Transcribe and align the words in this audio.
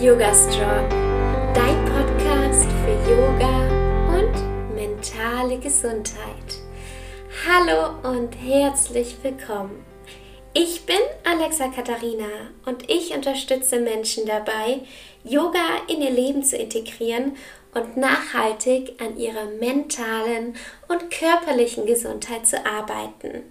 Yoga 0.00 0.32
Strong, 0.32 0.88
dein 1.54 1.84
Podcast 1.86 2.68
für 2.84 3.10
Yoga 3.10 3.68
und 4.16 4.76
mentale 4.76 5.58
Gesundheit. 5.58 6.60
Hallo 7.44 7.98
und 8.08 8.32
herzlich 8.34 9.16
willkommen. 9.22 9.84
Ich 10.54 10.86
bin 10.86 11.00
Alexa 11.24 11.66
Katharina 11.66 12.28
und 12.64 12.88
ich 12.88 13.12
unterstütze 13.12 13.80
Menschen 13.80 14.24
dabei, 14.24 14.82
Yoga 15.24 15.58
in 15.88 16.00
ihr 16.00 16.12
Leben 16.12 16.44
zu 16.44 16.56
integrieren 16.56 17.32
und 17.74 17.96
nachhaltig 17.96 19.02
an 19.02 19.18
ihrer 19.18 19.46
mentalen 19.58 20.54
und 20.86 21.10
körperlichen 21.10 21.86
Gesundheit 21.86 22.46
zu 22.46 22.64
arbeiten. 22.64 23.42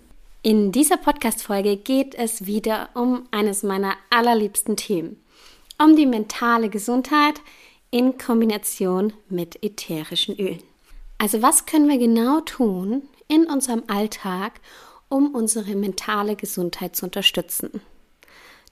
In 0.43 0.71
dieser 0.71 0.95
Podcast-Folge 0.95 1.75
geht 1.75 2.15
es 2.15 2.45
wieder 2.45 2.87
um 2.93 3.27
eines 3.31 3.63
meiner 3.63 3.95
allerliebsten 4.09 4.77
Themen, 4.77 5.21
um 5.81 5.95
die 5.95 6.05
mentale 6.05 6.69
Gesundheit 6.69 7.41
in 7.91 8.17
Kombination 8.17 9.13
mit 9.29 9.63
ätherischen 9.63 10.37
Ölen. 10.37 10.63
Also 11.17 11.41
was 11.41 11.65
können 11.65 11.87
wir 11.89 11.97
genau 11.97 12.41
tun 12.41 13.03
in 13.27 13.45
unserem 13.45 13.83
Alltag, 13.87 14.59
um 15.09 15.33
unsere 15.33 15.75
mentale 15.75 16.35
Gesundheit 16.35 16.95
zu 16.95 17.05
unterstützen? 17.05 17.81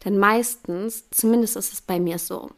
Denn 0.03 0.19
meistens, 0.19 1.09
zumindest 1.09 1.55
ist 1.55 1.73
es 1.73 1.81
bei 1.81 1.99
mir 1.99 2.19
so, 2.19 2.51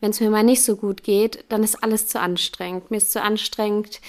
wenn 0.00 0.10
es 0.10 0.20
mir 0.20 0.30
mal 0.30 0.44
nicht 0.44 0.62
so 0.62 0.76
gut 0.76 1.02
geht, 1.02 1.44
dann 1.48 1.62
ist 1.62 1.82
alles 1.82 2.06
zu 2.06 2.20
anstrengend. 2.20 2.90
Mir 2.90 2.98
ist 2.98 3.12
zu 3.12 3.22
anstrengend, 3.22 4.00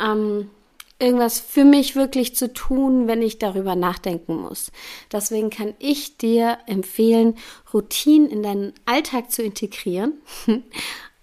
ähm, 0.00 0.50
irgendwas 0.98 1.38
für 1.38 1.64
mich 1.64 1.94
wirklich 1.94 2.34
zu 2.34 2.52
tun, 2.52 3.06
wenn 3.06 3.22
ich 3.22 3.38
darüber 3.38 3.76
nachdenken 3.76 4.36
muss. 4.36 4.72
Deswegen 5.12 5.50
kann 5.50 5.74
ich 5.78 6.16
dir 6.16 6.58
empfehlen, 6.66 7.36
Routinen 7.72 8.28
in 8.28 8.42
deinen 8.42 8.72
Alltag 8.84 9.30
zu 9.30 9.42
integrieren, 9.42 10.14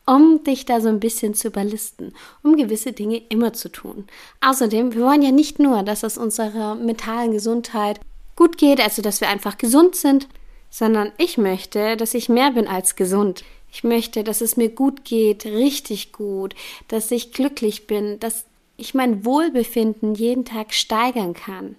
um 0.06 0.44
dich 0.44 0.66
da 0.66 0.80
so 0.80 0.88
ein 0.88 1.00
bisschen 1.00 1.34
zu 1.34 1.50
überlisten, 1.50 2.14
um 2.42 2.56
gewisse 2.56 2.94
Dinge 2.94 3.22
immer 3.30 3.54
zu 3.54 3.70
tun. 3.70 4.06
Außerdem, 4.40 4.94
wir 4.94 5.02
wollen 5.02 5.22
ja 5.22 5.32
nicht 5.32 5.60
nur, 5.60 5.84
dass 5.84 6.04
es 6.04 6.18
unserer 6.18 6.76
mentalen 6.76 7.32
Gesundheit 7.32 8.00
gut 8.36 8.58
geht, 8.58 8.80
also 8.80 9.02
dass 9.02 9.20
wir 9.20 9.30
einfach 9.30 9.58
gesund 9.58 9.96
sind, 9.96 10.28
sondern 10.70 11.12
ich 11.18 11.38
möchte, 11.38 11.98
dass 11.98 12.14
ich 12.14 12.30
mehr 12.30 12.52
bin 12.52 12.68
als 12.68 12.96
gesund. 12.96 13.44
Ich 13.72 13.84
möchte, 13.84 14.24
dass 14.24 14.40
es 14.40 14.56
mir 14.56 14.70
gut 14.70 15.04
geht, 15.04 15.46
richtig 15.46 16.14
gut, 16.14 16.56
dass 16.88 17.12
ich 17.12 17.34
glücklich 17.34 17.88
bin, 17.88 18.20
dass 18.20 18.46
ich 18.78 18.94
mein 18.94 19.26
Wohlbefinden 19.26 20.16
jeden 20.16 20.46
Tag 20.46 20.74
steigern 20.74 21.34
kann, 21.34 21.76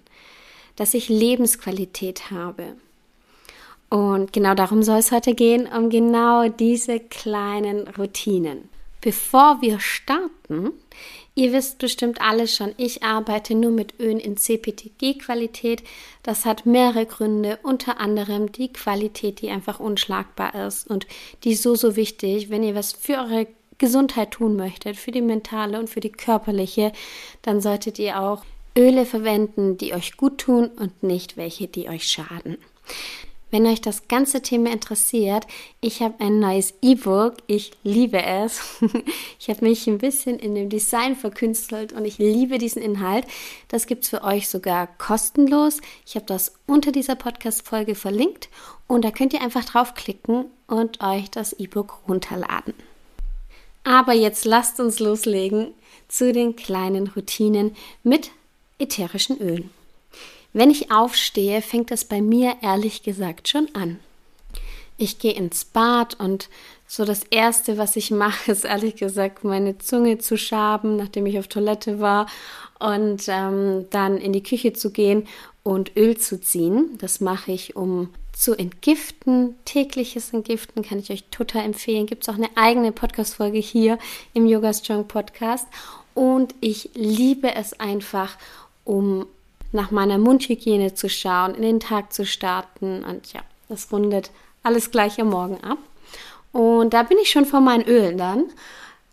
dass 0.75 0.93
ich 0.93 1.09
Lebensqualität 1.09 2.31
habe. 2.31 2.75
Und 3.89 4.33
genau 4.33 4.53
darum 4.53 4.83
soll 4.83 4.97
es 4.97 5.11
heute 5.11 5.33
gehen, 5.33 5.67
um 5.67 5.89
genau 5.89 6.49
diese 6.49 6.99
kleinen 6.99 7.87
Routinen. 7.87 8.69
Bevor 8.99 9.61
wir 9.61 9.79
starten, 9.79 10.71
ihr 11.35 11.53
wisst 11.53 11.77
bestimmt 11.77 12.19
alle 12.19 12.47
schon, 12.47 12.73
ich 12.77 13.03
arbeite 13.03 13.55
nur 13.55 13.71
mit 13.71 13.99
Ölen 13.99 14.19
in 14.19 14.35
CPTG-Qualität. 14.35 15.83
Das 16.23 16.45
hat 16.45 16.65
mehrere 16.65 17.05
Gründe, 17.05 17.59
unter 17.63 17.99
anderem 17.99 18.51
die 18.51 18.73
Qualität, 18.73 19.41
die 19.41 19.49
einfach 19.49 19.79
unschlagbar 19.79 20.55
ist 20.67 20.89
und 20.89 21.07
die 21.43 21.51
ist 21.51 21.63
so, 21.63 21.75
so 21.75 21.95
wichtig, 21.95 22.49
wenn 22.49 22.63
ihr 22.63 22.75
was 22.75 22.91
für 22.91 23.19
eure 23.19 23.47
Gesundheit 23.77 24.31
tun 24.31 24.55
möchtet, 24.55 24.97
für 24.97 25.11
die 25.11 25.21
mentale 25.21 25.79
und 25.79 25.89
für 25.89 25.99
die 25.99 26.11
körperliche, 26.11 26.91
dann 27.41 27.61
solltet 27.61 27.99
ihr 27.99 28.19
auch 28.19 28.43
Öle 28.77 29.05
verwenden, 29.05 29.77
die 29.77 29.93
euch 29.93 30.17
gut 30.17 30.37
tun 30.39 30.67
und 30.67 31.01
nicht 31.01 31.35
welche, 31.35 31.67
die 31.67 31.89
euch 31.89 32.07
schaden. 32.07 32.57
Wenn 33.49 33.65
euch 33.65 33.79
das 33.79 34.09
ganze 34.09 34.41
Thema 34.41 34.71
interessiert, 34.71 35.47
ich 35.79 36.01
habe 36.01 36.19
ein 36.19 36.39
neues 36.39 36.73
E-Book. 36.81 37.35
Ich 37.47 37.71
liebe 37.83 38.21
es. 38.21 38.61
Ich 39.39 39.49
habe 39.49 39.65
mich 39.65 39.87
ein 39.87 39.99
bisschen 39.99 40.37
in 40.39 40.55
dem 40.55 40.67
Design 40.67 41.15
verkünstelt 41.15 41.93
und 41.93 42.03
ich 42.03 42.17
liebe 42.17 42.57
diesen 42.57 42.81
Inhalt. 42.81 43.25
Das 43.69 43.87
gibt 43.87 44.03
es 44.03 44.09
für 44.09 44.23
euch 44.23 44.49
sogar 44.49 44.87
kostenlos. 44.97 45.79
Ich 46.05 46.15
habe 46.15 46.25
das 46.25 46.55
unter 46.65 46.91
dieser 46.91 47.15
Podcast-Folge 47.15 47.95
verlinkt 47.95 48.49
und 48.87 49.05
da 49.05 49.11
könnt 49.11 49.33
ihr 49.33 49.41
einfach 49.41 49.63
draufklicken 49.63 50.45
und 50.67 51.01
euch 51.01 51.31
das 51.31 51.53
E-Book 51.53 51.99
runterladen. 52.09 52.73
Aber 53.87 54.11
jetzt 54.11 54.43
lasst 54.43 54.81
uns 54.81 54.99
loslegen 54.99 55.73
zu 56.09 56.33
den 56.33 56.57
kleinen 56.57 57.07
Routinen 57.07 57.73
mit 58.03 58.31
ätherischen 58.79 59.39
Ölen. 59.39 59.69
Wenn 60.51 60.69
ich 60.69 60.91
aufstehe, 60.91 61.61
fängt 61.61 61.89
das 61.89 62.03
bei 62.03 62.21
mir 62.21 62.57
ehrlich 62.61 63.01
gesagt 63.01 63.47
schon 63.47 63.69
an. 63.73 63.99
Ich 64.97 65.19
gehe 65.19 65.31
ins 65.31 65.63
Bad 65.63 66.19
und 66.19 66.49
so 66.85 67.05
das 67.05 67.21
Erste, 67.29 67.77
was 67.77 67.95
ich 67.95 68.11
mache, 68.11 68.51
ist 68.51 68.65
ehrlich 68.65 68.97
gesagt 68.97 69.45
meine 69.45 69.77
Zunge 69.77 70.17
zu 70.17 70.37
schaben, 70.37 70.97
nachdem 70.97 71.25
ich 71.25 71.39
auf 71.39 71.47
Toilette 71.47 72.01
war 72.01 72.27
und 72.79 73.23
ähm, 73.29 73.85
dann 73.89 74.17
in 74.17 74.33
die 74.33 74.43
Küche 74.43 74.73
zu 74.73 74.91
gehen 74.91 75.29
und 75.63 75.95
Öl 75.95 76.17
zu 76.17 76.41
ziehen. 76.41 76.97
Das 76.97 77.21
mache 77.21 77.53
ich, 77.53 77.77
um 77.77 78.09
zu 78.37 78.53
entgiften. 78.53 79.55
Tägliches 79.65 80.31
Entgiften 80.31 80.83
kann 80.83 80.99
ich 80.99 81.09
euch 81.09 81.23
total 81.31 81.65
empfehlen. 81.65 82.05
Gibt 82.05 82.23
es 82.23 82.29
auch 82.29 82.35
eine 82.35 82.49
eigene 82.55 82.91
Podcast-Folge 82.91 83.57
hier 83.57 83.97
im 84.33 84.45
Yoga 84.45 84.73
Strong 84.73 85.07
Podcast. 85.07 85.67
Und 86.13 86.53
ich 86.61 86.91
liebe 86.93 87.53
es 87.55 87.79
einfach, 87.79 88.37
um 88.85 89.25
nach 89.71 89.91
meiner 89.91 90.17
Mundhygiene 90.17 90.93
zu 90.93 91.09
schauen, 91.09 91.55
in 91.55 91.63
den 91.63 91.79
Tag 91.79 92.13
zu 92.13 92.25
starten. 92.25 93.03
Und 93.03 93.33
ja, 93.33 93.41
das 93.69 93.91
rundet 93.91 94.31
alles 94.63 94.91
gleich 94.91 95.19
am 95.19 95.29
Morgen 95.29 95.63
ab. 95.63 95.79
Und 96.51 96.93
da 96.93 97.03
bin 97.03 97.17
ich 97.19 97.31
schon 97.31 97.45
vor 97.45 97.59
meinen 97.59 97.85
Ölen 97.85 98.17
dann. 98.17 98.45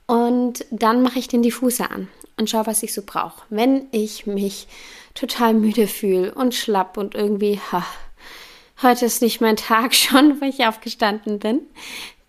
Und 0.06 0.66
dann 0.70 1.02
mache 1.02 1.18
ich 1.18 1.28
den 1.28 1.42
Diffuser 1.42 1.90
an 1.90 2.08
und 2.36 2.50
schaue, 2.50 2.66
was 2.66 2.82
ich 2.82 2.92
so 2.92 3.02
brauche. 3.04 3.42
Wenn 3.48 3.86
ich 3.90 4.26
mich 4.26 4.68
total 5.14 5.54
müde 5.54 5.86
fühle 5.86 6.34
und 6.34 6.54
schlapp 6.54 6.98
und 6.98 7.14
irgendwie 7.14 7.58
ha, 7.72 7.84
heute 8.84 9.06
ist 9.06 9.22
nicht 9.22 9.40
mein 9.40 9.56
Tag 9.56 9.94
schon, 9.94 10.40
weil 10.40 10.50
ich 10.50 10.66
aufgestanden 10.66 11.38
bin, 11.38 11.62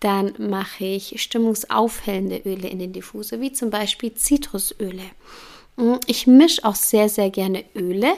dann 0.00 0.34
mache 0.38 0.84
ich 0.84 1.20
stimmungsaufhellende 1.22 2.42
Öle 2.44 2.68
in 2.68 2.78
den 2.78 2.92
Diffuser, 2.92 3.40
wie 3.40 3.52
zum 3.52 3.70
Beispiel 3.70 4.14
Zitrusöle. 4.14 5.04
Mm, 5.76 5.94
ich 6.06 6.26
mische 6.26 6.64
auch 6.64 6.74
sehr, 6.74 7.08
sehr 7.08 7.30
gerne 7.30 7.64
Öle. 7.74 8.12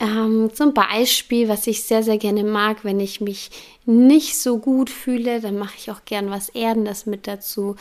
Ähm, 0.00 0.50
zum 0.52 0.74
Beispiel, 0.74 1.48
was 1.48 1.66
ich 1.66 1.84
sehr, 1.84 2.02
sehr 2.02 2.18
gerne 2.18 2.44
mag, 2.44 2.84
wenn 2.84 3.00
ich 3.00 3.20
mich 3.20 3.50
nicht 3.86 4.38
so 4.38 4.58
gut 4.58 4.90
fühle, 4.90 5.40
dann 5.40 5.58
mache 5.58 5.74
ich 5.78 5.90
auch 5.90 6.04
gern 6.04 6.30
was 6.30 6.48
Erdendes 6.48 7.06
mit 7.06 7.26
dazu. 7.26 7.76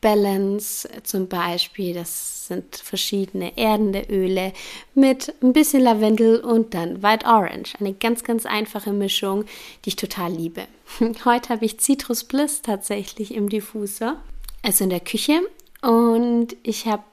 Balance 0.00 0.88
zum 1.02 1.28
Beispiel, 1.28 1.94
das 1.94 2.46
sind 2.46 2.76
verschiedene 2.76 3.56
erdende 3.58 4.06
Öle 4.08 4.52
mit 4.94 5.34
ein 5.42 5.52
bisschen 5.52 5.82
Lavendel 5.82 6.40
und 6.40 6.74
dann 6.74 7.02
White 7.02 7.26
Orange. 7.26 7.74
Eine 7.80 7.94
ganz, 7.94 8.22
ganz 8.22 8.46
einfache 8.46 8.92
Mischung, 8.92 9.44
die 9.84 9.90
ich 9.90 9.96
total 9.96 10.32
liebe. 10.32 10.66
Heute 11.24 11.48
habe 11.50 11.64
ich 11.64 11.78
Citrus 11.78 12.24
Bliss 12.24 12.62
tatsächlich 12.62 13.34
im 13.34 13.48
Diffuser, 13.48 14.16
also 14.62 14.84
in 14.84 14.90
der 14.90 15.00
Küche. 15.00 15.40
Und 15.82 16.56
ich 16.62 16.86
habe 16.86 17.04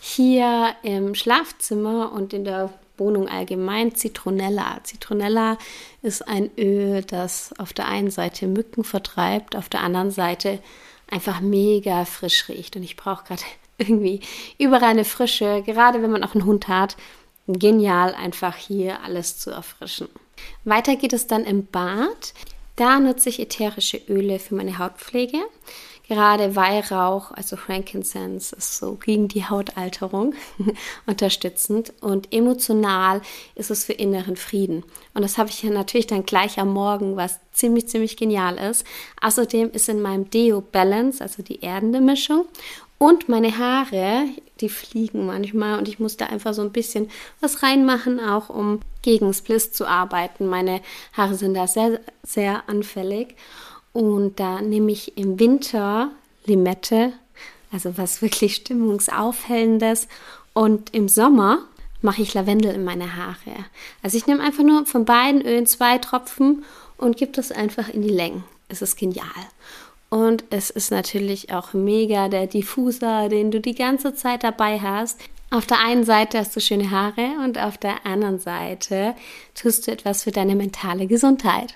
hier 0.00 0.74
im 0.82 1.14
Schlafzimmer 1.14 2.12
und 2.12 2.32
in 2.32 2.44
der 2.44 2.72
Wohnung 2.96 3.28
allgemein 3.28 3.94
Zitronella. 3.94 4.80
Zitronella 4.84 5.58
ist 6.02 6.28
ein 6.28 6.50
Öl, 6.58 7.02
das 7.02 7.52
auf 7.58 7.72
der 7.72 7.88
einen 7.88 8.10
Seite 8.10 8.46
Mücken 8.46 8.84
vertreibt, 8.84 9.56
auf 9.56 9.68
der 9.68 9.80
anderen 9.80 10.10
Seite 10.10 10.60
einfach 11.10 11.40
mega 11.40 12.04
frisch 12.04 12.48
riecht. 12.48 12.76
Und 12.76 12.82
ich 12.82 12.96
brauche 12.96 13.24
gerade 13.24 13.42
irgendwie 13.78 14.20
überall 14.58 14.90
eine 14.90 15.04
Frische, 15.04 15.62
gerade 15.64 16.02
wenn 16.02 16.10
man 16.10 16.24
auch 16.24 16.34
einen 16.34 16.44
Hund 16.44 16.68
hat. 16.68 16.96
Genial, 17.46 18.14
einfach 18.14 18.56
hier 18.56 19.02
alles 19.02 19.38
zu 19.38 19.50
erfrischen. 19.50 20.08
Weiter 20.64 20.96
geht 20.96 21.12
es 21.12 21.26
dann 21.26 21.44
im 21.44 21.66
Bad. 21.66 22.32
Da 22.76 22.98
nutze 22.98 23.28
ich 23.28 23.38
ätherische 23.38 23.98
Öle 24.08 24.38
für 24.38 24.54
meine 24.54 24.78
Hautpflege. 24.78 25.38
Gerade 26.06 26.54
Weihrauch, 26.54 27.30
also 27.32 27.56
Frankincense, 27.56 28.54
ist 28.56 28.76
so 28.76 28.96
gegen 28.96 29.28
die 29.28 29.46
Hautalterung 29.46 30.34
unterstützend 31.06 31.94
und 32.02 32.32
emotional 32.32 33.22
ist 33.54 33.70
es 33.70 33.86
für 33.86 33.94
inneren 33.94 34.36
Frieden. 34.36 34.84
Und 35.14 35.22
das 35.22 35.38
habe 35.38 35.48
ich 35.48 35.62
ja 35.62 35.70
natürlich 35.70 36.06
dann 36.06 36.26
gleich 36.26 36.58
am 36.58 36.72
Morgen, 36.74 37.16
was 37.16 37.40
ziemlich, 37.52 37.88
ziemlich 37.88 38.18
genial 38.18 38.58
ist. 38.58 38.84
Außerdem 39.22 39.70
ist 39.70 39.88
in 39.88 40.02
meinem 40.02 40.28
Deo 40.28 40.60
Balance, 40.60 41.22
also 41.22 41.42
die 41.42 41.62
erdende 41.62 42.02
Mischung, 42.02 42.44
und 42.98 43.28
meine 43.28 43.58
Haare, 43.58 44.28
die 44.60 44.68
fliegen 44.68 45.26
manchmal 45.26 45.78
und 45.78 45.88
ich 45.88 45.98
muss 45.98 46.16
da 46.16 46.26
einfach 46.26 46.54
so 46.54 46.62
ein 46.62 46.72
bisschen 46.72 47.10
was 47.40 47.62
reinmachen, 47.62 48.20
auch 48.20 48.48
um 48.48 48.80
gegen 49.02 49.34
Spliss 49.34 49.72
zu 49.72 49.86
arbeiten. 49.86 50.46
Meine 50.46 50.80
Haare 51.12 51.34
sind 51.34 51.54
da 51.54 51.66
sehr, 51.66 52.00
sehr 52.22 52.68
anfällig. 52.68 53.34
Und 53.94 54.40
da 54.40 54.60
nehme 54.60 54.92
ich 54.92 55.16
im 55.16 55.38
Winter 55.40 56.10
Limette, 56.44 57.12
also 57.72 57.96
was 57.96 58.20
wirklich 58.20 58.56
stimmungsaufhellendes. 58.56 60.08
Und 60.52 60.92
im 60.92 61.08
Sommer 61.08 61.60
mache 62.02 62.20
ich 62.20 62.34
Lavendel 62.34 62.74
in 62.74 62.84
meine 62.84 63.16
Haare. 63.16 63.64
Also 64.02 64.18
ich 64.18 64.26
nehme 64.26 64.42
einfach 64.42 64.64
nur 64.64 64.84
von 64.84 65.06
beiden 65.06 65.40
Ölen 65.40 65.66
zwei 65.66 65.98
Tropfen 65.98 66.64
und 66.98 67.16
gebe 67.16 67.32
das 67.32 67.52
einfach 67.52 67.88
in 67.88 68.02
die 68.02 68.10
Längen. 68.10 68.44
Es 68.68 68.82
ist 68.82 68.96
genial. 68.96 69.26
Und 70.10 70.44
es 70.50 70.70
ist 70.70 70.90
natürlich 70.90 71.52
auch 71.52 71.72
mega 71.72 72.28
der 72.28 72.46
Diffuser, 72.46 73.28
den 73.28 73.50
du 73.50 73.60
die 73.60 73.74
ganze 73.74 74.14
Zeit 74.14 74.42
dabei 74.42 74.80
hast. 74.80 75.20
Auf 75.50 75.66
der 75.66 75.78
einen 75.78 76.04
Seite 76.04 76.38
hast 76.38 76.54
du 76.56 76.60
schöne 76.60 76.90
Haare 76.90 77.36
und 77.44 77.58
auf 77.58 77.78
der 77.78 78.04
anderen 78.04 78.40
Seite 78.40 79.14
tust 79.54 79.86
du 79.86 79.92
etwas 79.92 80.24
für 80.24 80.32
deine 80.32 80.56
mentale 80.56 81.06
Gesundheit. 81.06 81.74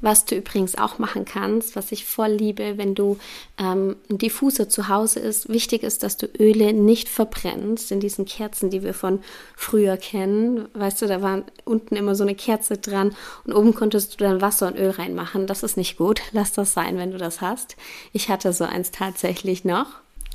Was 0.00 0.24
du 0.24 0.36
übrigens 0.36 0.76
auch 0.78 0.98
machen 0.98 1.24
kannst, 1.24 1.76
was 1.76 1.92
ich 1.92 2.04
voll 2.04 2.30
liebe, 2.30 2.78
wenn 2.78 2.94
du 2.94 3.18
ähm, 3.58 3.96
ein 4.10 4.18
Diffuser 4.18 4.68
zu 4.68 4.88
Hause 4.88 5.20
ist. 5.20 5.48
Wichtig 5.48 5.82
ist, 5.82 6.02
dass 6.02 6.16
du 6.16 6.26
Öle 6.38 6.72
nicht 6.72 7.08
verbrennst 7.08 7.90
in 7.90 8.00
diesen 8.00 8.24
Kerzen, 8.24 8.70
die 8.70 8.82
wir 8.82 8.94
von 8.94 9.20
früher 9.56 9.96
kennen. 9.96 10.68
Weißt 10.74 11.02
du, 11.02 11.06
da 11.06 11.22
war 11.22 11.42
unten 11.64 11.96
immer 11.96 12.14
so 12.14 12.22
eine 12.22 12.34
Kerze 12.34 12.78
dran 12.78 13.14
und 13.44 13.52
oben 13.52 13.74
konntest 13.74 14.14
du 14.14 14.24
dann 14.24 14.40
Wasser 14.40 14.68
und 14.68 14.78
Öl 14.78 14.90
reinmachen. 14.90 15.46
Das 15.46 15.62
ist 15.62 15.76
nicht 15.76 15.96
gut. 15.96 16.20
Lass 16.32 16.52
das 16.52 16.72
sein, 16.72 16.96
wenn 16.98 17.10
du 17.10 17.18
das 17.18 17.40
hast. 17.40 17.76
Ich 18.12 18.28
hatte 18.28 18.52
so 18.52 18.64
eins 18.64 18.90
tatsächlich 18.90 19.64
noch. 19.64 19.86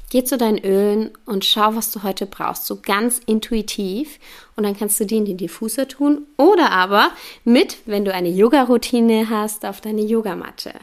Geh 0.09 0.23
zu 0.23 0.37
deinen 0.37 0.59
Ölen 0.59 1.11
und 1.25 1.43
schau, 1.43 1.75
was 1.75 1.91
du 1.91 2.03
heute 2.03 2.27
brauchst, 2.27 2.65
so 2.65 2.79
ganz 2.79 3.19
intuitiv. 3.25 4.19
Und 4.55 4.63
dann 4.63 4.77
kannst 4.77 4.99
du 4.99 5.05
die 5.05 5.17
in 5.17 5.25
den 5.25 5.37
Diffuser 5.37 5.87
tun 5.87 6.27
oder 6.37 6.71
aber 6.71 7.11
mit, 7.43 7.77
wenn 7.85 8.05
du 8.05 8.13
eine 8.13 8.29
Yoga-Routine 8.29 9.29
hast, 9.29 9.65
auf 9.65 9.81
deine 9.81 10.01
Yogamatte. 10.01 10.73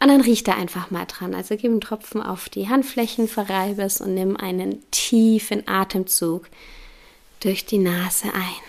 Und 0.00 0.08
dann 0.08 0.20
riech 0.20 0.44
da 0.44 0.54
einfach 0.54 0.90
mal 0.90 1.06
dran. 1.06 1.34
Also 1.34 1.56
gib 1.56 1.70
einen 1.70 1.80
Tropfen 1.80 2.22
auf 2.22 2.48
die 2.48 2.68
Handflächen, 2.68 3.28
verreibe 3.28 3.82
es 3.82 4.00
und 4.00 4.14
nimm 4.14 4.36
einen 4.36 4.88
tiefen 4.90 5.66
Atemzug 5.66 6.48
durch 7.40 7.66
die 7.66 7.78
Nase 7.78 8.28
ein. 8.32 8.62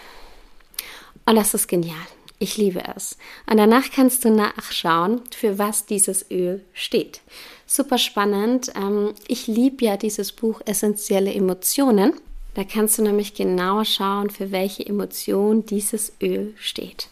Und 1.25 1.35
das 1.35 1.53
ist 1.53 1.67
genial. 1.67 1.95
Ich 2.39 2.57
liebe 2.57 2.81
es. 2.95 3.17
Und 3.49 3.57
danach 3.57 3.91
kannst 3.93 4.23
du 4.23 4.31
nachschauen, 4.31 5.21
für 5.35 5.59
was 5.59 5.85
dieses 5.85 6.31
Öl 6.31 6.63
steht 6.73 7.21
super 7.69 7.97
spannend. 7.97 8.71
Ähm, 8.75 9.13
ich 9.27 9.47
liebe 9.47 9.85
ja 9.85 9.95
dieses 9.95 10.31
Buch 10.31 10.61
Essentielle 10.65 11.33
Emotionen. 11.33 12.13
Da 12.55 12.63
kannst 12.63 12.97
du 12.97 13.03
nämlich 13.03 13.35
genau 13.35 13.83
schauen, 13.83 14.29
für 14.29 14.51
welche 14.51 14.85
Emotion 14.85 15.65
dieses 15.65 16.13
Öl 16.21 16.53
steht 16.57 17.07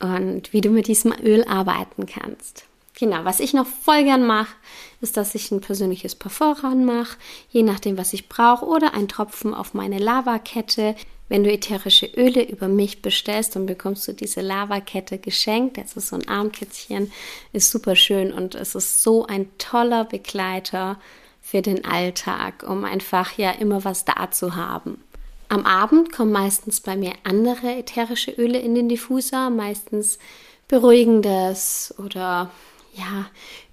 und 0.00 0.52
wie 0.52 0.62
du 0.62 0.70
mit 0.70 0.88
diesem 0.88 1.12
Öl 1.22 1.44
arbeiten 1.44 2.06
kannst. 2.06 2.64
Genau, 2.98 3.24
was 3.24 3.40
ich 3.40 3.52
noch 3.52 3.66
voll 3.66 4.04
gern 4.04 4.26
mache, 4.26 4.54
ist, 5.00 5.16
dass 5.16 5.34
ich 5.34 5.50
ein 5.50 5.60
persönliches 5.60 6.14
Parfum 6.14 6.52
ranmache, 6.52 7.18
je 7.50 7.62
nachdem, 7.62 7.98
was 7.98 8.12
ich 8.12 8.28
brauche, 8.28 8.64
oder 8.64 8.94
ein 8.94 9.08
Tropfen 9.08 9.52
auf 9.52 9.74
meine 9.74 9.98
Lavakette. 9.98 10.94
Wenn 11.34 11.42
du 11.42 11.50
ätherische 11.50 12.06
Öle 12.16 12.44
über 12.44 12.68
mich 12.68 13.02
bestellst, 13.02 13.56
dann 13.56 13.66
bekommst 13.66 14.06
du 14.06 14.12
diese 14.12 14.40
Lavakette 14.40 15.18
geschenkt. 15.18 15.78
Das 15.78 15.96
ist 15.96 16.06
so 16.06 16.14
ein 16.14 16.28
Armkätzchen, 16.28 17.10
ist 17.52 17.72
super 17.72 17.96
schön 17.96 18.32
und 18.32 18.54
es 18.54 18.76
ist 18.76 19.02
so 19.02 19.26
ein 19.26 19.48
toller 19.58 20.04
Begleiter 20.04 20.96
für 21.42 21.60
den 21.60 21.84
Alltag, 21.84 22.62
um 22.62 22.84
einfach 22.84 23.36
ja 23.36 23.50
immer 23.50 23.84
was 23.84 24.04
da 24.04 24.30
zu 24.30 24.54
haben. 24.54 25.02
Am 25.48 25.66
Abend 25.66 26.12
kommen 26.12 26.30
meistens 26.30 26.80
bei 26.80 26.94
mir 26.94 27.14
andere 27.24 27.78
ätherische 27.78 28.30
Öle 28.30 28.60
in 28.60 28.76
den 28.76 28.88
Diffuser, 28.88 29.50
meistens 29.50 30.20
beruhigendes 30.68 31.96
oder 31.98 32.48
ja, 32.94 33.26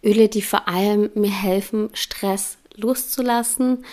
Öle, 0.03 0.29
die 0.29 0.41
vor 0.41 0.67
allem 0.67 1.11
mir 1.13 1.29
helfen, 1.29 1.91
Stress 1.93 2.57
loszulassen 2.73 3.85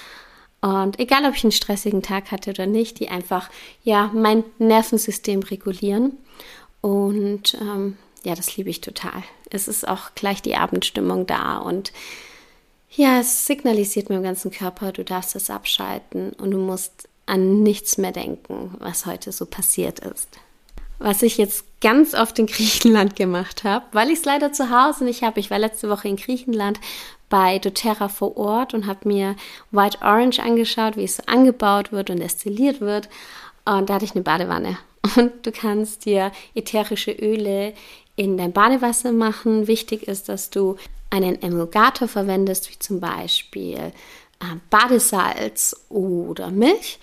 und 0.61 0.99
egal, 0.99 1.25
ob 1.25 1.35
ich 1.35 1.45
einen 1.45 1.53
stressigen 1.53 2.03
Tag 2.03 2.33
hatte 2.33 2.51
oder 2.51 2.67
nicht, 2.67 2.99
die 2.99 3.09
einfach 3.09 3.49
ja 3.85 4.11
mein 4.13 4.43
Nervensystem 4.59 5.43
regulieren. 5.43 6.17
Und 6.81 7.55
ähm, 7.61 7.97
ja, 8.25 8.35
das 8.35 8.57
liebe 8.57 8.71
ich 8.71 8.81
total. 8.81 9.23
Es 9.51 9.69
ist 9.69 9.87
auch 9.87 10.15
gleich 10.15 10.43
die 10.43 10.57
Abendstimmung 10.57 11.27
da 11.27 11.59
und 11.59 11.93
ja, 12.91 13.21
es 13.21 13.47
signalisiert 13.47 14.09
meinem 14.09 14.23
ganzen 14.23 14.51
Körper, 14.51 14.93
du 14.93 15.05
darfst 15.05 15.37
es 15.37 15.51
abschalten 15.51 16.33
und 16.33 16.51
du 16.51 16.59
musst 16.59 17.09
an 17.27 17.63
nichts 17.63 17.99
mehr 17.99 18.13
denken, 18.13 18.75
was 18.79 19.07
heute 19.07 19.31
so 19.31 19.47
passiert 19.47 20.01
ist. 20.01 20.29
Was 20.99 21.23
ich 21.23 21.37
jetzt 21.37 21.65
ganz 21.81 22.15
oft 22.15 22.39
in 22.39 22.47
Griechenland 22.47 23.15
gemacht 23.15 23.63
habe, 23.63 23.85
weil 23.93 24.09
ich 24.11 24.19
es 24.19 24.25
leider 24.25 24.53
zu 24.53 24.71
Hause 24.71 25.05
nicht 25.05 25.23
habe. 25.23 25.39
Ich 25.39 25.51
war 25.51 25.59
letzte 25.59 25.89
Woche 25.89 26.09
in 26.09 26.17
Griechenland 26.17 26.81
bei 27.29 27.59
doTERRA 27.59 28.09
vor 28.09 28.37
Ort 28.37 28.75
und 28.75 28.87
habe 28.87 29.09
mir 29.09 29.37
White 29.71 29.99
Orange 30.01 30.41
angeschaut, 30.41 30.97
wie 30.97 31.05
es 31.05 31.17
so 31.17 31.23
angebaut 31.27 31.93
wird 31.93 32.11
und 32.11 32.21
destilliert 32.21 32.81
wird. 32.81 33.09
Und 33.65 33.91
da 33.91 33.95
hatte 33.95 34.05
ich 34.05 34.15
eine 34.15 34.23
Badewanne. 34.23 34.79
Und 35.17 35.47
du 35.47 35.53
kannst 35.53 36.05
dir 36.07 36.33
ätherische 36.55 37.13
Öle 37.13 37.73
in 38.17 38.37
dein 38.37 38.53
Badewasser 38.53 39.13
machen. 39.13 39.69
Wichtig 39.69 40.09
ist, 40.09 40.29
dass 40.29 40.51
du 40.51 40.77
einen 41.11 41.41
Emulgator 41.41 42.09
verwendest, 42.09 42.71
wie 42.71 42.79
zum 42.79 43.01
Beispiel 43.01 43.93
äh, 44.41 44.57
Badesalz 44.71 45.77
oder 45.89 46.51
Milch 46.51 46.99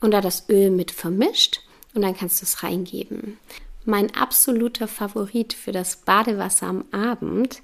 und 0.00 0.12
da 0.12 0.20
das 0.20 0.48
Öl 0.48 0.70
mit 0.70 0.90
vermischt 0.90 1.60
und 1.94 2.02
dann 2.02 2.16
kannst 2.16 2.40
du 2.40 2.44
es 2.44 2.62
reingeben. 2.62 3.38
Mein 3.84 4.14
absoluter 4.14 4.86
Favorit 4.86 5.54
für 5.54 5.72
das 5.72 5.96
Badewasser 5.96 6.66
am 6.66 6.84
Abend 6.92 7.62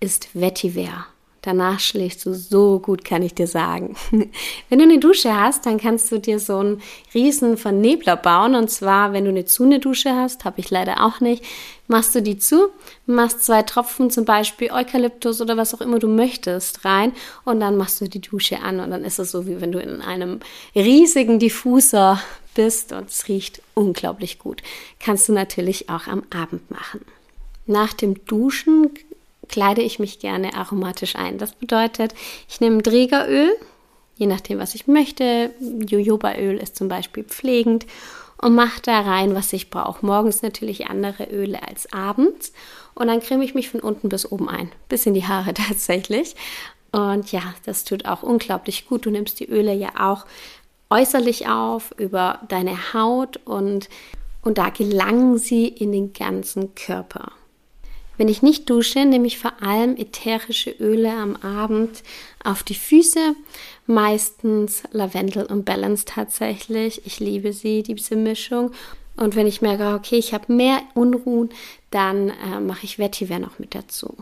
ist 0.00 0.28
Vetiver. 0.34 1.06
Danach 1.46 1.78
schläfst 1.78 2.26
du 2.26 2.34
so 2.34 2.80
gut, 2.80 3.04
kann 3.04 3.22
ich 3.22 3.32
dir 3.32 3.46
sagen. 3.46 3.94
Wenn 4.68 4.78
du 4.80 4.84
eine 4.84 4.98
Dusche 4.98 5.32
hast, 5.32 5.64
dann 5.64 5.78
kannst 5.78 6.10
du 6.10 6.18
dir 6.18 6.40
so 6.40 6.58
einen 6.58 6.82
riesen 7.14 7.56
Vernebler 7.56 8.16
bauen. 8.16 8.56
Und 8.56 8.68
zwar, 8.68 9.12
wenn 9.12 9.26
du 9.26 9.30
eine 9.30 9.44
zu 9.44 9.62
eine 9.62 9.78
Dusche 9.78 10.12
hast, 10.12 10.44
habe 10.44 10.58
ich 10.58 10.70
leider 10.70 11.04
auch 11.04 11.20
nicht, 11.20 11.44
machst 11.86 12.16
du 12.16 12.20
die 12.20 12.36
zu, 12.36 12.70
machst 13.06 13.44
zwei 13.44 13.62
Tropfen, 13.62 14.10
zum 14.10 14.24
Beispiel 14.24 14.72
Eukalyptus 14.72 15.40
oder 15.40 15.56
was 15.56 15.72
auch 15.72 15.80
immer 15.80 16.00
du 16.00 16.08
möchtest, 16.08 16.84
rein 16.84 17.12
und 17.44 17.60
dann 17.60 17.76
machst 17.76 18.00
du 18.00 18.08
die 18.08 18.20
Dusche 18.20 18.58
an 18.58 18.80
und 18.80 18.90
dann 18.90 19.04
ist 19.04 19.20
es 19.20 19.30
so, 19.30 19.46
wie 19.46 19.60
wenn 19.60 19.70
du 19.70 19.78
in 19.78 20.02
einem 20.02 20.40
riesigen 20.74 21.38
Diffuser 21.38 22.20
bist 22.56 22.90
und 22.90 23.08
es 23.08 23.28
riecht 23.28 23.62
unglaublich 23.74 24.40
gut. 24.40 24.64
Kannst 24.98 25.28
du 25.28 25.32
natürlich 25.32 25.90
auch 25.90 26.08
am 26.08 26.24
Abend 26.30 26.72
machen. 26.72 27.02
Nach 27.66 27.92
dem 27.92 28.24
Duschen 28.24 28.90
kleide 29.48 29.82
ich 29.82 29.98
mich 29.98 30.18
gerne 30.18 30.54
aromatisch 30.54 31.16
ein. 31.16 31.38
Das 31.38 31.52
bedeutet, 31.52 32.14
ich 32.48 32.60
nehme 32.60 32.82
Trägeröl, 32.82 33.50
je 34.16 34.26
nachdem, 34.26 34.58
was 34.58 34.74
ich 34.74 34.86
möchte. 34.86 35.50
Jojobaöl 35.60 36.56
ist 36.56 36.76
zum 36.76 36.88
Beispiel 36.88 37.24
pflegend 37.24 37.86
und 38.38 38.54
mache 38.54 38.82
da 38.82 39.00
rein, 39.00 39.34
was 39.34 39.52
ich 39.52 39.70
brauche. 39.70 40.04
Morgens 40.04 40.42
natürlich 40.42 40.88
andere 40.88 41.24
Öle 41.24 41.66
als 41.66 41.92
abends. 41.92 42.52
Und 42.94 43.08
dann 43.08 43.20
creme 43.20 43.42
ich 43.42 43.54
mich 43.54 43.70
von 43.70 43.80
unten 43.80 44.08
bis 44.08 44.30
oben 44.30 44.48
ein. 44.48 44.70
Bis 44.88 45.06
in 45.06 45.14
die 45.14 45.26
Haare 45.26 45.54
tatsächlich. 45.68 46.34
Und 46.92 47.32
ja, 47.32 47.42
das 47.64 47.84
tut 47.84 48.06
auch 48.06 48.22
unglaublich 48.22 48.88
gut. 48.88 49.06
Du 49.06 49.10
nimmst 49.10 49.40
die 49.40 49.48
Öle 49.48 49.74
ja 49.74 49.90
auch 49.98 50.24
äußerlich 50.88 51.48
auf 51.48 51.92
über 51.98 52.40
deine 52.48 52.94
Haut 52.94 53.38
und, 53.44 53.88
und 54.42 54.58
da 54.58 54.70
gelangen 54.70 55.38
sie 55.38 55.66
in 55.66 55.92
den 55.92 56.12
ganzen 56.12 56.74
Körper. 56.74 57.32
Wenn 58.16 58.28
ich 58.28 58.42
nicht 58.42 58.68
dusche, 58.70 59.04
nehme 59.04 59.26
ich 59.26 59.38
vor 59.38 59.52
allem 59.62 59.96
ätherische 59.96 60.70
Öle 60.70 61.12
am 61.12 61.36
Abend 61.36 62.02
auf 62.42 62.62
die 62.62 62.74
Füße, 62.74 63.34
meistens 63.86 64.82
Lavendel 64.92 65.46
und 65.46 65.64
Balance 65.64 66.04
tatsächlich. 66.06 67.04
Ich 67.04 67.20
liebe 67.20 67.52
sie, 67.52 67.82
diese 67.82 68.16
Mischung. 68.16 68.72
Und 69.16 69.36
wenn 69.36 69.46
ich 69.46 69.62
merke, 69.62 69.94
okay, 69.94 70.16
ich 70.16 70.34
habe 70.34 70.52
mehr 70.52 70.80
Unruhen, 70.94 71.50
dann 71.90 72.30
äh, 72.30 72.60
mache 72.60 72.84
ich 72.84 72.98
Vetiver 72.98 73.38
noch 73.38 73.58
mit 73.58 73.74
dazu. 73.74 74.14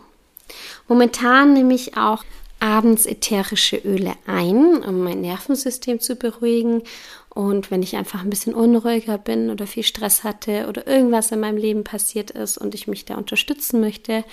Momentan 0.89 1.53
nehme 1.55 1.75
ich 1.75 1.97
auch 1.97 2.25
abends 2.65 3.05
ätherische 3.05 3.77
Öle 3.77 4.15
ein, 4.27 4.83
um 4.83 5.05
mein 5.05 5.21
Nervensystem 5.21 6.01
zu 6.01 6.17
beruhigen 6.17 6.83
und 7.29 7.71
wenn 7.71 7.83
ich 7.83 7.97
einfach 7.97 8.23
ein 8.23 8.31
bisschen 8.31 8.55
unruhiger 8.55 9.19
bin 9.19 9.51
oder 9.51 9.67
viel 9.67 9.83
Stress 9.83 10.25
hatte 10.25 10.67
oder 10.67 10.87
irgendwas 10.87 11.31
in 11.31 11.41
meinem 11.41 11.59
Leben 11.59 11.85
passiert 11.85 12.31
ist 12.31 12.57
und 12.57 12.75
ich 12.75 12.89
mich 12.89 13.05
da 13.05 13.17
unterstützen 13.17 13.81
möchte, 13.81 14.25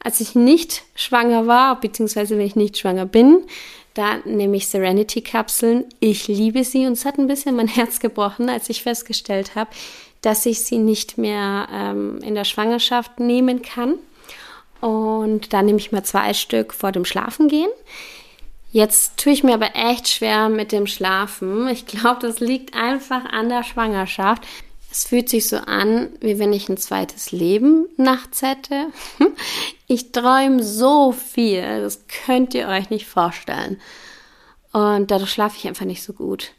als 0.00 0.20
ich 0.20 0.34
nicht 0.34 0.82
schwanger 0.96 1.46
war, 1.46 1.80
beziehungsweise 1.80 2.36
wenn 2.36 2.46
ich 2.46 2.56
nicht 2.56 2.78
schwanger 2.78 3.06
bin, 3.06 3.44
da 3.94 4.18
nehme 4.24 4.56
ich 4.56 4.66
Serenity-Kapseln. 4.66 5.84
Ich 6.00 6.26
liebe 6.26 6.64
sie 6.64 6.86
und 6.86 6.94
es 6.94 7.04
hat 7.04 7.16
ein 7.16 7.28
bisschen 7.28 7.54
mein 7.54 7.68
Herz 7.68 8.00
gebrochen, 8.00 8.48
als 8.48 8.68
ich 8.70 8.82
festgestellt 8.82 9.54
habe, 9.54 9.70
dass 10.20 10.46
ich 10.46 10.64
sie 10.64 10.78
nicht 10.78 11.16
mehr 11.16 11.68
ähm, 11.72 12.18
in 12.22 12.34
der 12.34 12.44
Schwangerschaft 12.44 13.20
nehmen 13.20 13.62
kann. 13.62 13.94
Und 14.80 15.52
da 15.52 15.62
nehme 15.62 15.78
ich 15.78 15.92
mal 15.92 16.04
zwei 16.04 16.34
Stück 16.34 16.74
vor 16.74 16.92
dem 16.92 17.04
Schlafengehen. 17.04 17.70
Jetzt 18.72 19.16
tue 19.16 19.32
ich 19.32 19.42
mir 19.42 19.54
aber 19.54 19.74
echt 19.74 20.08
schwer 20.08 20.48
mit 20.48 20.72
dem 20.72 20.86
Schlafen. 20.86 21.68
Ich 21.68 21.86
glaube, 21.86 22.18
das 22.20 22.40
liegt 22.40 22.74
einfach 22.74 23.24
an 23.24 23.48
der 23.48 23.62
Schwangerschaft. 23.62 24.46
Es 24.90 25.06
fühlt 25.06 25.28
sich 25.28 25.48
so 25.48 25.56
an, 25.56 26.08
wie 26.20 26.38
wenn 26.38 26.52
ich 26.52 26.68
ein 26.68 26.76
zweites 26.76 27.32
Leben 27.32 27.86
nachts 27.96 28.42
hätte. 28.42 28.88
Ich 29.88 30.10
träume 30.10 30.64
so 30.64 31.12
viel, 31.12 31.80
das 31.80 32.06
könnt 32.26 32.54
ihr 32.54 32.66
euch 32.66 32.90
nicht 32.90 33.06
vorstellen. 33.06 33.80
Und 34.72 35.12
dadurch 35.12 35.30
schlafe 35.30 35.56
ich 35.56 35.68
einfach 35.68 35.84
nicht 35.84 36.02
so 36.02 36.12
gut. 36.12 36.50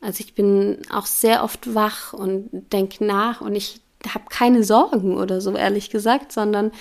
Also 0.00 0.18
ich 0.18 0.34
bin 0.34 0.78
auch 0.90 1.06
sehr 1.06 1.44
oft 1.44 1.76
wach 1.76 2.12
und 2.12 2.50
denke 2.72 3.04
nach 3.04 3.40
und 3.40 3.54
ich 3.54 3.80
habe 4.12 4.24
keine 4.28 4.64
Sorgen 4.64 5.16
oder 5.16 5.40
so, 5.40 5.54
ehrlich 5.54 5.90
gesagt, 5.90 6.32
sondern 6.32 6.72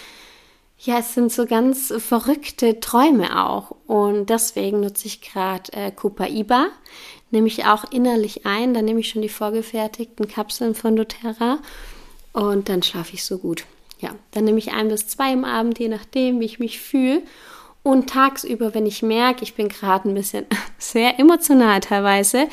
ja, 0.84 0.98
es 0.98 1.14
sind 1.14 1.32
so 1.32 1.46
ganz 1.46 1.94
verrückte 1.98 2.80
Träume 2.80 3.46
auch. 3.46 3.76
Und 3.86 4.32
deswegen 4.32 4.80
nutze 4.80 5.06
ich 5.06 5.22
gerade 5.22 5.72
äh, 5.74 5.92
Copaiba. 5.92 6.70
Nehme 7.30 7.48
ich 7.48 7.66
auch 7.66 7.92
innerlich 7.92 8.48
ein. 8.48 8.74
Dann 8.74 8.86
nehme 8.86 9.00
ich 9.00 9.10
schon 9.10 9.22
die 9.22 9.30
vorgefertigten 9.30 10.28
Kapseln 10.28 10.74
von 10.74 10.96
doTERRA. 10.96 11.60
Und 12.34 12.68
dann 12.68 12.82
schlafe 12.82 13.14
ich 13.14 13.24
so 13.24 13.38
gut. 13.38 13.66
Ja, 14.00 14.16
dann 14.32 14.46
nehme 14.46 14.58
ich 14.58 14.72
ein 14.72 14.88
bis 14.88 15.08
zwei 15.08 15.32
im 15.32 15.46
Abend, 15.46 15.78
je 15.78 15.88
nachdem, 15.88 16.40
wie 16.40 16.46
ich 16.46 16.58
mich 16.58 16.82
fühle. 16.82 17.22
Und 17.84 18.10
tagsüber, 18.10 18.74
wenn 18.74 18.88
ich 18.88 19.04
merke, 19.04 19.44
ich 19.44 19.54
bin 19.54 19.70
gerade 19.70 20.10
ein 20.10 20.16
bisschen 20.16 20.48
sehr 20.80 21.20
emotional 21.20 21.80
teilweise, 21.82 22.48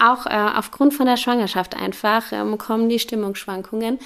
auch 0.00 0.26
äh, 0.26 0.30
aufgrund 0.56 0.94
von 0.94 1.06
der 1.06 1.16
Schwangerschaft 1.16 1.76
einfach, 1.76 2.32
ähm, 2.32 2.58
kommen 2.58 2.88
die 2.88 2.98
Stimmungsschwankungen. 2.98 4.00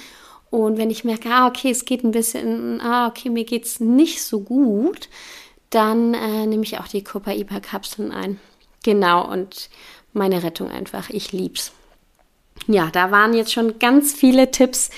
Und 0.53 0.77
wenn 0.77 0.91
ich 0.91 1.03
merke, 1.03 1.29
ah, 1.31 1.47
okay, 1.47 1.71
es 1.71 1.83
geht 1.83 2.03
ein 2.03 2.11
bisschen, 2.11 2.79
ah, 2.79 3.07
okay, 3.07 3.31
mir 3.31 3.43
geht 3.43 3.65
es 3.65 3.79
nicht 3.79 4.21
so 4.21 4.41
gut, 4.41 5.09
dann 5.71 6.13
äh, 6.13 6.45
nehme 6.45 6.61
ich 6.61 6.77
auch 6.77 6.87
die 6.87 7.03
Copaiba-Kapseln 7.03 8.11
ein. 8.11 8.39
Genau, 8.83 9.27
und 9.31 9.71
meine 10.13 10.43
Rettung 10.43 10.69
einfach. 10.69 11.09
Ich 11.09 11.31
lieb's. 11.31 11.71
Ja, 12.67 12.91
da 12.91 13.09
waren 13.09 13.33
jetzt 13.33 13.51
schon 13.51 13.79
ganz 13.79 14.13
viele 14.13 14.51
Tipps 14.51 14.91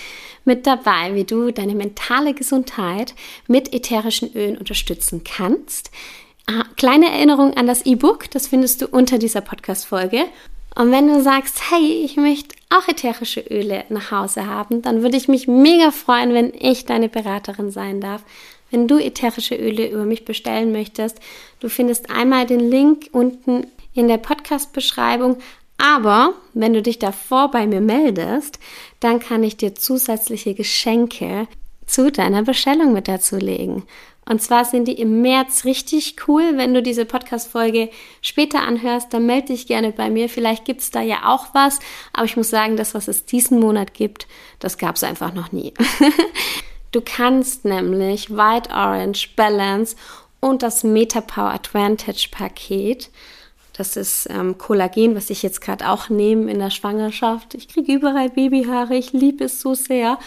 mit 0.43 0.67
dabei, 0.67 1.15
wie 1.15 1.23
du 1.23 1.51
deine 1.51 1.75
mentale 1.75 2.33
Gesundheit 2.33 3.15
mit 3.47 3.73
ätherischen 3.73 4.35
Ölen 4.35 4.57
unterstützen 4.57 5.23
kannst. 5.23 5.89
Ah, 6.47 6.65
kleine 6.75 7.13
Erinnerung 7.13 7.55
an 7.55 7.65
das 7.65 7.85
E-Book, 7.85 8.29
das 8.29 8.47
findest 8.47 8.81
du 8.81 8.87
unter 8.87 9.19
dieser 9.19 9.39
Podcast-Folge. 9.39 10.25
Und 10.75 10.91
wenn 10.91 11.07
du 11.07 11.21
sagst, 11.21 11.71
hey, 11.71 12.03
ich 12.03 12.17
möchte 12.17 12.53
auch 12.69 12.87
ätherische 12.87 13.39
Öle 13.39 13.85
nach 13.89 14.11
Hause 14.11 14.45
haben, 14.45 14.81
dann 14.81 15.01
würde 15.01 15.15
ich 15.15 15.29
mich 15.29 15.47
mega 15.47 15.91
freuen, 15.91 16.33
wenn 16.33 16.53
ich 16.53 16.85
deine 16.85 17.07
Beraterin 17.07 17.71
sein 17.71 18.01
darf. 18.01 18.23
Wenn 18.71 18.87
du 18.87 18.97
ätherische 18.97 19.55
Öle 19.55 19.89
über 19.89 20.03
mich 20.03 20.25
bestellen 20.25 20.73
möchtest, 20.73 21.19
du 21.61 21.69
findest 21.69 22.09
einmal 22.09 22.45
den 22.45 22.59
Link 22.59 23.07
unten 23.13 23.67
in 23.93 24.09
der 24.09 24.17
Podcast-Beschreibung. 24.17 25.37
Aber 25.77 26.33
wenn 26.53 26.73
du 26.73 26.81
dich 26.81 26.99
davor 26.99 27.51
bei 27.51 27.67
mir 27.67 27.81
meldest, 27.81 28.59
dann 28.99 29.19
kann 29.19 29.43
ich 29.43 29.55
dir 29.55 29.75
zusätzliche 29.75 30.55
Geschenke 30.55 31.47
zu 31.85 32.11
deiner 32.11 32.43
Bestellung 32.43 32.91
mit 32.91 33.07
dazu 33.07 33.37
legen. 33.37 33.83
Und 34.27 34.41
zwar 34.41 34.65
sind 34.65 34.87
die 34.87 34.99
im 34.99 35.21
März 35.21 35.65
richtig 35.65 36.15
cool. 36.27 36.53
Wenn 36.55 36.73
du 36.73 36.81
diese 36.81 37.05
Podcast-Folge 37.05 37.89
später 38.21 38.61
anhörst, 38.61 39.13
dann 39.13 39.25
melde 39.27 39.47
dich 39.47 39.67
gerne 39.67 39.91
bei 39.91 40.09
mir. 40.09 40.29
Vielleicht 40.29 40.65
gibt 40.65 40.81
es 40.81 40.89
da 40.89 41.01
ja 41.01 41.25
auch 41.25 41.53
was. 41.53 41.79
Aber 42.11 42.25
ich 42.25 42.35
muss 42.35 42.49
sagen, 42.49 42.75
das, 42.75 42.95
was 42.95 43.07
es 43.07 43.25
diesen 43.25 43.59
Monat 43.59 43.93
gibt, 43.93 44.27
das 44.59 44.77
gab 44.79 44.95
es 44.95 45.03
einfach 45.03 45.33
noch 45.33 45.51
nie. 45.51 45.73
du 46.91 47.01
kannst 47.01 47.65
nämlich 47.65 48.31
White 48.31 48.71
Orange 48.71 49.29
Balance 49.35 49.95
und 50.39 50.63
das 50.63 50.83
Metapower 50.83 51.51
Advantage 51.51 52.29
Paket. 52.31 53.11
Das 53.73 53.97
ist 53.97 54.27
ähm, 54.29 54.57
Kollagen, 54.57 55.15
was 55.15 55.29
ich 55.29 55.43
jetzt 55.43 55.59
gerade 55.61 55.89
auch 55.89 56.09
nehme 56.09 56.49
in 56.49 56.59
der 56.59 56.69
Schwangerschaft. 56.69 57.53
Ich 57.53 57.67
kriege 57.67 57.93
überall 57.93 58.29
Babyhaare. 58.29 58.95
Ich 58.95 59.11
liebe 59.11 59.43
es 59.43 59.59
so 59.59 59.73
sehr. 59.75 60.17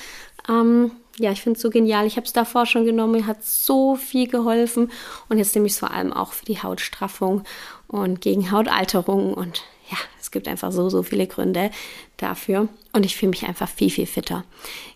Ähm, 0.49 0.93
ja, 1.19 1.33
ich 1.33 1.43
finde 1.43 1.57
es 1.57 1.63
so 1.63 1.71
genial. 1.71 2.07
Ich 2.07 2.17
habe 2.17 2.27
es 2.27 2.33
davor 2.33 2.67
schon 2.67 2.85
genommen, 2.85 3.27
hat 3.27 3.45
so 3.45 3.97
viel 3.97 4.29
geholfen. 4.29 4.91
Und 5.29 5.39
jetzt 5.39 5.55
nehme 5.55 5.67
ich 5.67 5.73
es 5.73 5.79
vor 5.79 5.91
allem 5.91 6.13
auch 6.13 6.33
für 6.33 6.45
die 6.45 6.63
Hautstraffung 6.63 7.43
und 7.87 8.21
gegen 8.21 8.51
Hautalterung. 8.51 9.35
Und 9.35 9.63
ja, 9.91 9.97
es 10.21 10.31
gibt 10.31 10.49
einfach 10.49 10.73
so, 10.73 10.89
so 10.91 11.03
viele 11.03 11.27
Gründe 11.27 11.71
dafür. 12.17 12.69
Und 12.93 13.05
ich 13.05 13.17
fühle 13.17 13.31
mich 13.31 13.47
einfach 13.47 13.69
viel, 13.69 13.91
viel 13.91 14.07
fitter. 14.07 14.45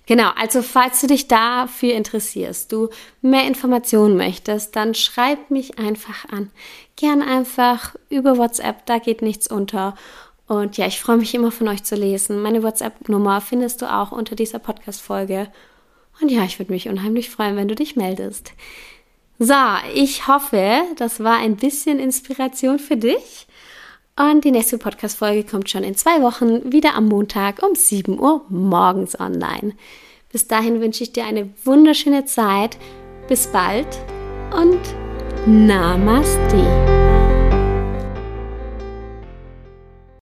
Genau, 0.07 0.31
also 0.37 0.63
falls 0.63 1.01
du 1.01 1.07
dich 1.07 1.29
dafür 1.29 1.95
interessierst, 1.95 2.73
du 2.73 2.89
mehr 3.21 3.47
Informationen 3.47 4.17
möchtest, 4.17 4.77
dann 4.77 4.95
schreib 4.95 5.51
mich 5.51 5.79
einfach 5.79 6.29
an. 6.29 6.51
Gern 6.97 7.23
einfach 7.23 7.95
über 8.11 8.37
WhatsApp, 8.37 8.85
da 8.87 8.99
geht 8.99 9.23
nichts 9.23 9.49
unter. 9.49 9.95
Und 10.49 10.77
ja, 10.77 10.87
ich 10.87 11.01
freue 11.01 11.17
mich 11.17 11.35
immer 11.35 11.51
von 11.51 11.69
euch 11.69 11.85
zu 11.85 11.95
lesen. 11.95 12.43
Meine 12.43 12.63
WhatsApp-Nummer 12.63 13.41
findest 13.41 13.81
du 13.81 13.91
auch 13.91 14.13
unter 14.13 14.35
dieser 14.35 14.59
Podcast-Folge. 14.59 15.49
Und 16.23 16.31
ja, 16.31 16.45
ich 16.45 16.59
würde 16.61 16.73
mich 16.73 16.89
unheimlich 16.89 17.29
freuen, 17.29 17.57
wenn 17.57 17.69
du 17.69 17.75
dich 17.75 17.97
meldest. 17.97 18.53
So, 19.39 19.55
ich 19.95 20.29
hoffe, 20.29 20.83
das 20.97 21.19
war 21.19 21.39
ein 21.39 21.57
bisschen 21.57 21.99
Inspiration 21.99 22.79
für 22.79 22.97
dich. 22.97 23.49
Und 24.17 24.45
die 24.45 24.53
nächste 24.53 24.79
Podcast-Folge 24.79 25.43
kommt 25.43 25.69
schon 25.69 25.83
in 25.83 25.97
zwei 25.97 26.23
Wochen 26.23 26.73
wieder 26.73 26.95
am 26.95 27.09
Montag 27.09 27.63
um 27.63 27.75
7 27.75 28.21
Uhr 28.21 28.45
morgens 28.49 29.19
online. 29.19 29.75
Bis 30.31 30.47
dahin 30.47 30.81
wünsche 30.81 31.03
ich 31.03 31.13
dir 31.13 31.25
eine 31.25 31.51
wunderschöne 31.65 32.25
Zeit. 32.25 32.79
Bis 33.27 33.49
bald 33.49 33.89
und 34.55 34.81
Namaste. 35.47 37.22